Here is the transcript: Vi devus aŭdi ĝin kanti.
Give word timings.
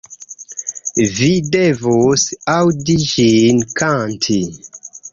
Vi 1.17 1.27
devus 1.57 2.25
aŭdi 2.57 2.99
ĝin 3.13 3.65
kanti. 3.83 4.43